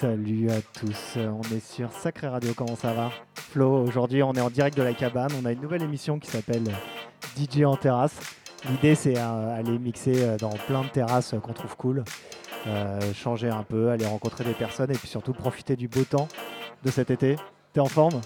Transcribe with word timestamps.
Salut 0.00 0.48
à 0.50 0.60
tous, 0.78 1.16
on 1.16 1.42
est 1.52 1.58
sur 1.58 1.90
Sacré 1.90 2.28
Radio, 2.28 2.52
comment 2.54 2.76
ça 2.76 2.92
va 2.92 3.10
Flo, 3.34 3.82
aujourd'hui 3.82 4.22
on 4.22 4.32
est 4.32 4.40
en 4.40 4.48
direct 4.48 4.76
de 4.76 4.84
la 4.84 4.94
cabane, 4.94 5.32
on 5.42 5.44
a 5.44 5.50
une 5.50 5.60
nouvelle 5.60 5.82
émission 5.82 6.20
qui 6.20 6.30
s'appelle 6.30 6.62
DJ 7.36 7.64
en 7.64 7.74
terrasse. 7.74 8.14
L'idée 8.70 8.94
c'est 8.94 9.16
aller 9.18 9.76
mixer 9.76 10.22
euh, 10.22 10.36
dans 10.36 10.50
plein 10.68 10.82
de 10.82 10.88
terrasses 10.88 11.34
qu'on 11.42 11.52
trouve 11.52 11.76
cool, 11.76 12.04
euh, 12.68 13.00
changer 13.12 13.48
un 13.48 13.64
peu, 13.64 13.90
aller 13.90 14.06
rencontrer 14.06 14.44
des 14.44 14.52
personnes 14.52 14.92
et 14.92 14.94
puis 14.94 15.08
surtout 15.08 15.32
profiter 15.32 15.74
du 15.74 15.88
beau 15.88 16.04
temps 16.04 16.28
de 16.84 16.90
cet 16.92 17.10
été. 17.10 17.34
T'es 17.72 17.80
en 17.80 17.86
forme? 17.86 18.20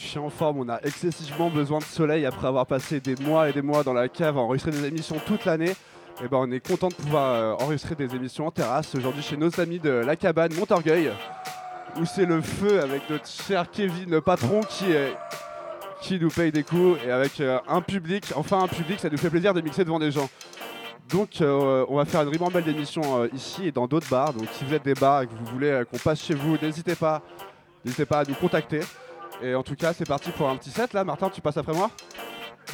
Je 0.00 0.06
suis 0.06 0.18
en 0.18 0.30
forme, 0.30 0.58
on 0.58 0.68
a 0.68 0.80
excessivement 0.82 1.50
besoin 1.50 1.78
de 1.78 1.84
soleil 1.84 2.26
après 2.26 2.48
avoir 2.48 2.66
passé 2.66 2.98
des 2.98 3.14
mois 3.14 3.48
et 3.48 3.52
des 3.52 3.62
mois 3.62 3.84
dans 3.84 3.92
la 3.92 4.08
cave 4.08 4.38
à 4.38 4.40
enregistrer 4.40 4.72
des 4.72 4.84
émissions 4.84 5.20
toute 5.24 5.44
l'année. 5.44 5.74
Et 6.18 6.22
eh 6.24 6.28
ben 6.28 6.38
on 6.38 6.50
est 6.50 6.66
content 6.66 6.88
de 6.88 6.94
pouvoir 6.94 7.34
euh, 7.34 7.52
enregistrer 7.62 7.94
des 7.94 8.14
émissions 8.14 8.46
en 8.46 8.50
terrasse 8.50 8.94
aujourd'hui 8.94 9.22
chez 9.22 9.36
nos 9.36 9.60
amis 9.60 9.78
de 9.78 9.90
la 9.90 10.16
cabane 10.16 10.54
Montorgueil 10.54 11.10
où 12.00 12.06
c'est 12.06 12.24
le 12.24 12.40
feu 12.40 12.80
avec 12.80 13.10
notre 13.10 13.28
cher 13.28 13.70
Kevin, 13.70 14.10
le 14.10 14.22
patron 14.22 14.62
qui, 14.62 14.86
qui 16.00 16.18
nous 16.18 16.30
paye 16.30 16.50
des 16.50 16.62
coups 16.62 16.98
et 17.06 17.10
avec 17.10 17.38
euh, 17.40 17.58
un 17.68 17.82
public, 17.82 18.32
enfin 18.34 18.62
un 18.62 18.66
public, 18.66 18.98
ça 18.98 19.10
nous 19.10 19.18
fait 19.18 19.28
plaisir 19.28 19.52
de 19.52 19.60
mixer 19.60 19.84
devant 19.84 19.98
des 19.98 20.10
gens. 20.10 20.30
Donc 21.10 21.42
euh, 21.42 21.84
on 21.88 21.96
va 21.96 22.06
faire 22.06 22.22
une 22.22 22.28
ribambelle 22.28 22.64
d'émissions 22.64 23.26
ici 23.34 23.66
et 23.66 23.72
dans 23.72 23.86
d'autres 23.86 24.08
bars. 24.08 24.32
Donc 24.32 24.48
si 24.54 24.64
vous 24.64 24.72
êtes 24.72 24.84
des 24.84 24.94
bars 24.94 25.20
et 25.20 25.26
que 25.26 25.32
vous 25.34 25.52
voulez 25.52 25.82
qu'on 25.90 25.98
passe 25.98 26.22
chez 26.22 26.34
vous, 26.34 26.56
n'hésitez 26.56 26.94
pas, 26.94 27.20
n'hésitez 27.84 28.06
pas 28.06 28.20
à 28.20 28.24
nous 28.24 28.34
contacter. 28.34 28.80
Et 29.42 29.54
en 29.54 29.62
tout 29.62 29.74
cas, 29.74 29.92
c'est 29.92 30.08
parti 30.08 30.30
pour 30.30 30.48
un 30.48 30.56
petit 30.56 30.70
set 30.70 30.94
là. 30.94 31.04
Martin, 31.04 31.28
tu 31.28 31.42
passes 31.42 31.58
après 31.58 31.74
moi? 31.74 31.90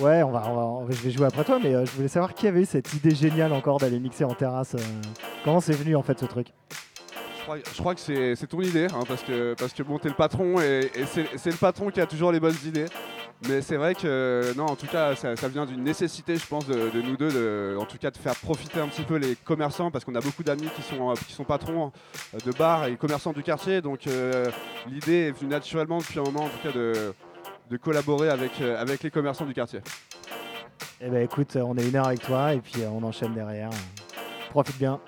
Ouais, 0.01 0.23
on 0.23 0.31
va, 0.31 0.43
je 0.89 1.03
vais 1.03 1.11
jouer 1.11 1.27
après 1.27 1.45
toi, 1.45 1.59
mais 1.63 1.75
euh, 1.75 1.85
je 1.85 1.93
voulais 1.93 2.09
savoir 2.09 2.35
qui 2.35 2.47
avait 2.47 2.63
eu 2.63 2.67
cette 2.67 2.93
idée 2.95 3.15
géniale 3.15 3.53
encore 3.53 3.79
d'aller 3.79 3.99
mixer 3.99 4.25
en 4.25 4.35
terrasse. 4.35 4.75
Euh. 4.75 4.79
comment 5.45 5.61
c'est 5.61 5.75
venu 5.75 5.97
en 5.97 6.03
fait 6.03 6.19
ce 6.19 6.25
truc? 6.25 6.49
Je 7.67 7.79
crois, 7.79 7.95
que 7.95 8.01
c'est 8.01 8.47
ton 8.47 8.61
idée, 8.61 8.87
hein, 8.87 9.03
parce 9.07 9.23
que, 9.25 9.55
parce 9.59 9.73
que 9.73 9.83
bon, 9.83 9.99
t'es 9.99 10.09
le 10.09 10.15
patron 10.15 10.61
et, 10.61 10.91
c'est 11.05 11.51
le 11.51 11.57
patron 11.57 11.91
qui 11.91 12.01
a 12.01 12.07
toujours 12.07 12.31
les 12.31 12.39
bonnes 12.39 12.57
idées. 12.65 12.87
Mais 13.49 13.61
c'est 13.61 13.77
vrai 13.77 13.97
que, 13.97 14.53
non, 14.57 14.67
en 14.67 14.77
tout 14.77 14.87
cas, 14.87 15.17
ça, 15.17 15.35
vient 15.49 15.67
d'une 15.67 15.83
nécessité, 15.83 16.37
je 16.37 16.47
pense, 16.47 16.67
de, 16.67 17.03
nous 17.03 17.17
deux, 17.17 17.31
de, 17.31 17.77
en 17.79 17.85
tout 17.85 17.99
cas, 17.99 18.13
de 18.13 18.17
faire 18.17 18.37
profiter 18.37 18.79
un 18.79 18.87
petit 18.87 19.03
peu 19.03 19.17
les 19.17 19.35
commerçants, 19.35 19.91
parce 19.91 20.05
qu'on 20.05 20.15
a 20.15 20.21
beaucoup 20.21 20.45
d'amis 20.45 20.69
qui 20.77 20.83
sont, 20.83 21.11
euh, 21.11 21.15
qui 21.15 21.33
sont 21.33 21.43
patrons 21.43 21.91
de 22.47 22.53
bars 22.53 22.87
et 22.87 22.97
commerçants 22.97 23.33
du 23.33 23.43
quartier. 23.43 23.83
Donc, 23.83 24.03
l'idée 24.87 25.27
est 25.27 25.33
venue 25.33 25.51
naturellement 25.51 25.99
depuis 25.99 26.21
un 26.21 26.23
moment, 26.23 26.45
en 26.45 26.49
tout 26.49 26.63
cas, 26.63 26.73
de 26.73 27.13
de 27.73 27.79
collaborer 27.79 28.29
avec, 28.29 28.61
euh, 28.61 28.79
avec 28.79 29.03
les 29.03 29.11
commerçants 29.11 29.47
du 29.47 29.55
quartier. 29.55 29.81
Eh 31.01 31.09
ben 31.09 31.23
écoute, 31.23 31.57
on 31.57 31.77
est 31.79 31.89
une 31.89 31.97
heure 31.97 32.07
avec 32.07 32.21
toi 32.21 32.53
et 32.53 32.61
puis 32.61 32.83
euh, 32.83 32.89
on 32.91 33.03
enchaîne 33.03 33.33
derrière. 33.33 33.71
Profite 34.51 34.79
bien. 34.79 35.01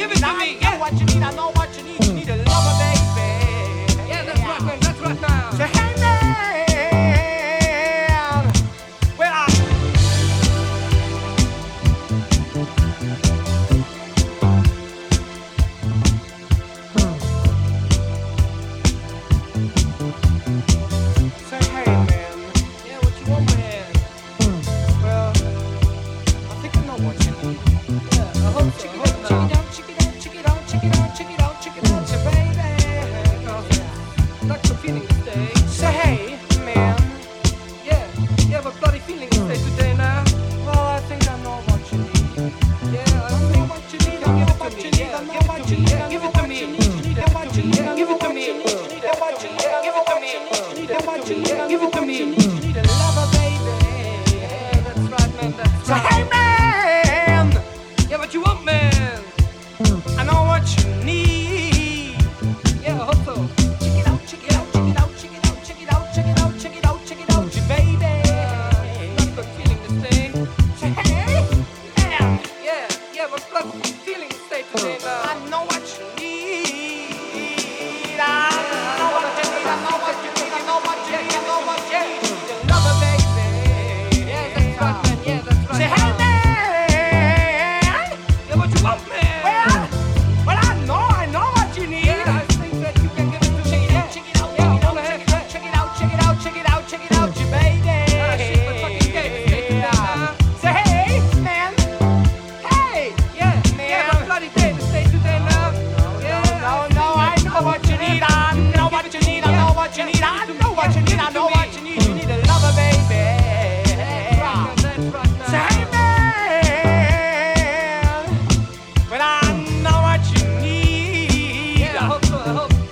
Give 0.00 0.12
it 0.12 0.16
to 0.20 0.32
me. 0.32 0.32
I, 0.32 0.56
yeah. 0.62 0.78
what 0.78 0.94
you 0.94 1.04
need. 1.04 1.22
I 1.22 1.30
know. 1.34 1.59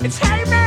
It's 0.08 0.16
hey 0.16 0.42
man. 0.46 0.57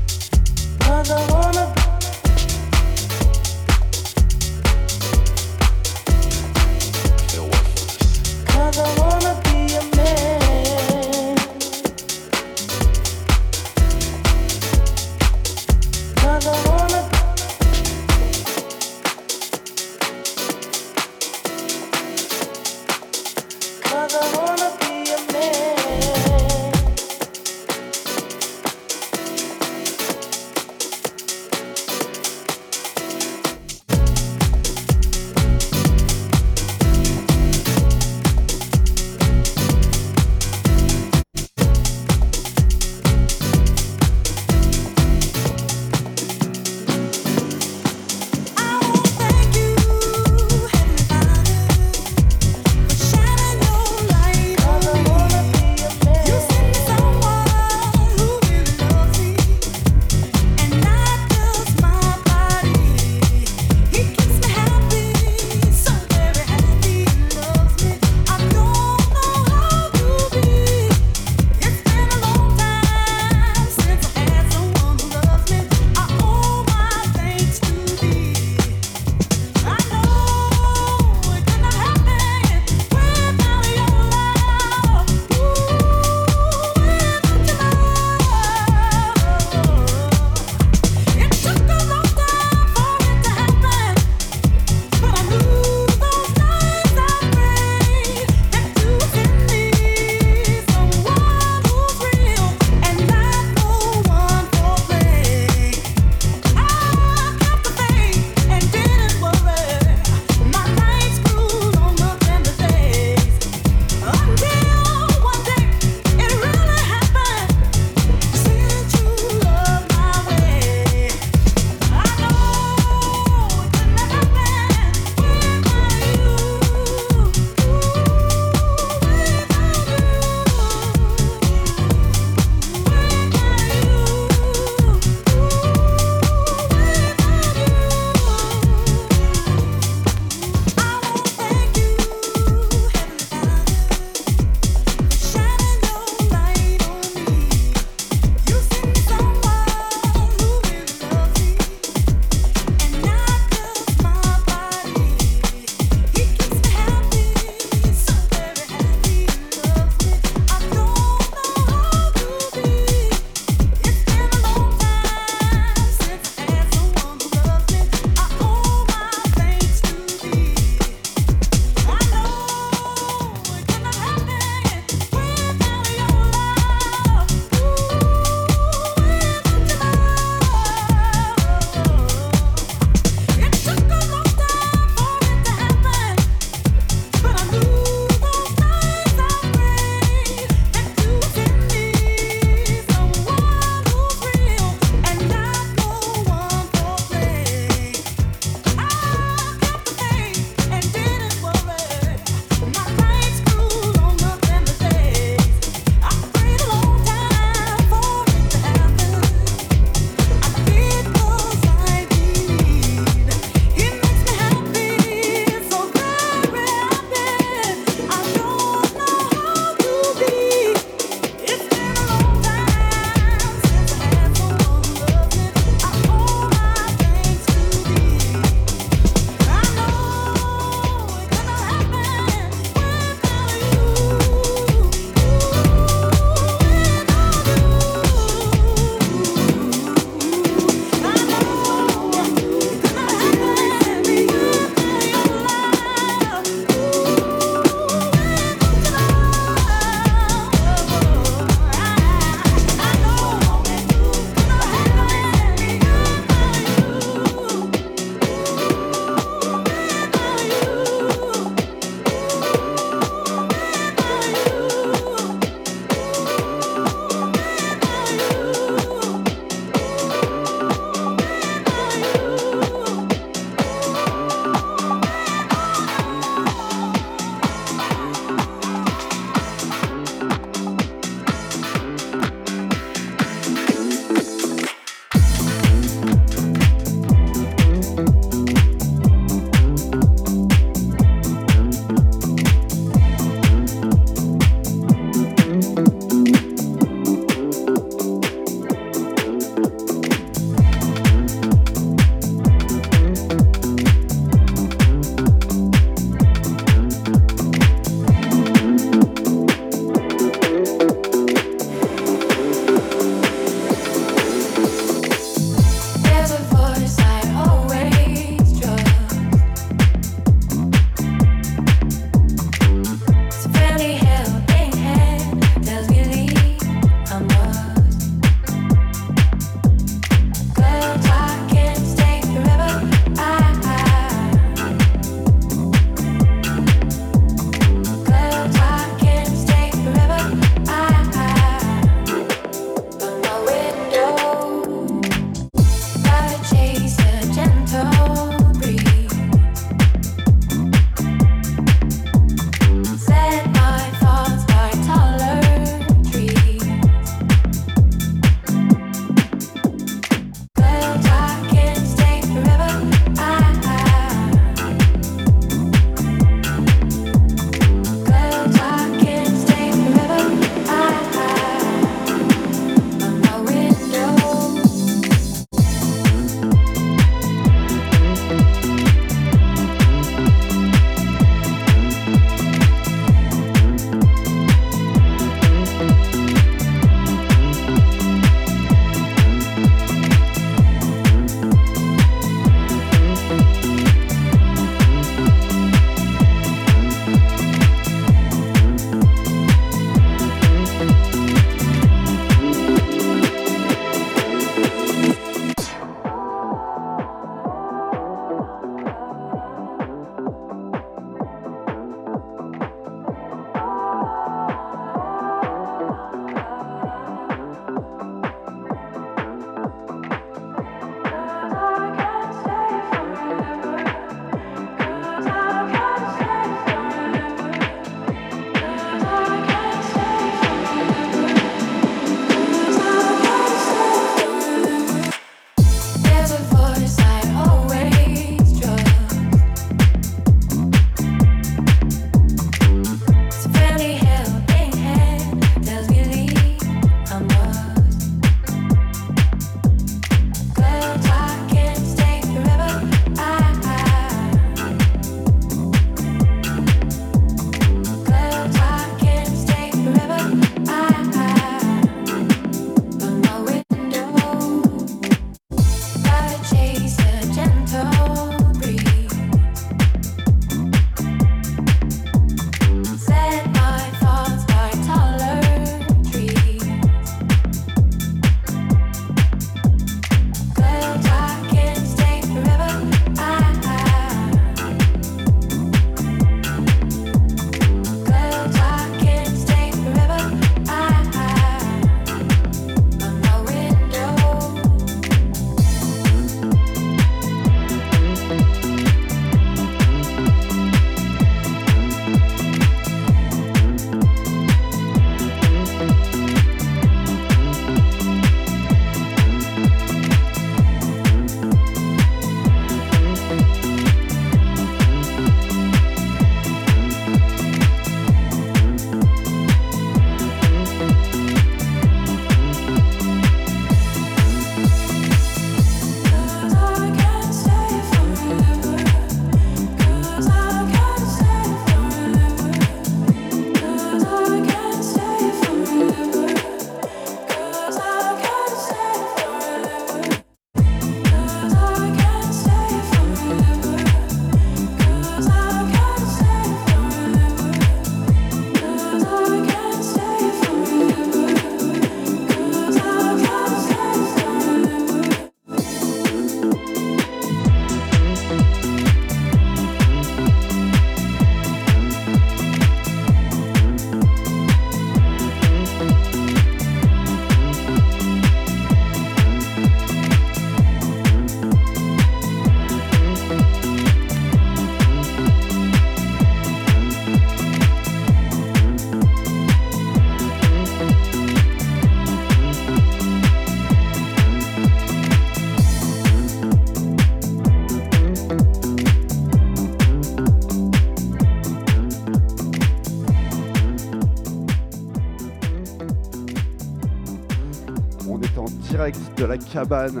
La 599.28 599.36
cabane. 599.36 600.00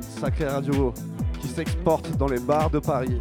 Sacré 0.00 0.46
Radio 0.46 0.92
qui 1.40 1.46
s'exporte 1.46 2.16
dans 2.16 2.26
les 2.26 2.40
bars 2.40 2.68
de 2.68 2.80
Paris. 2.80 3.20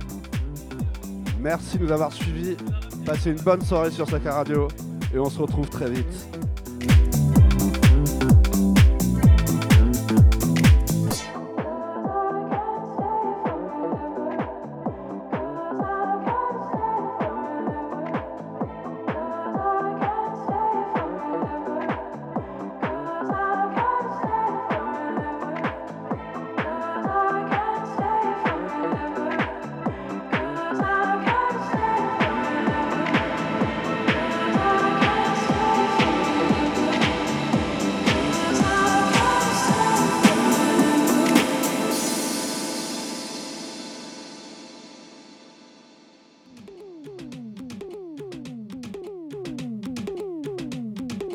Merci 1.39 1.77
de 1.77 1.83
nous 1.85 1.91
avoir 1.91 2.11
suivis. 2.11 2.57
Passez 3.05 3.31
une 3.31 3.41
bonne 3.41 3.61
soirée 3.61 3.91
sur 3.91 4.09
Sacré 4.09 4.29
Radio 4.29 4.67
et 5.13 5.19
on 5.19 5.29
se 5.29 5.39
retrouve 5.39 5.69
très 5.69 5.89
vite. 5.89 6.30